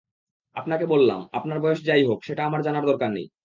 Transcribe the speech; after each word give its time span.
আপনাকে 0.55 0.85
বললাম, 0.85 1.19
আপনার 1.33 1.57
বয়স 1.59 1.79
যা-ই 1.83 2.03
হোক, 2.05 2.19
সেটা 2.23 2.41
আমার 2.45 2.61
জানার 2.61 2.85
দরকার 2.85 3.09
নেই। 3.11 3.25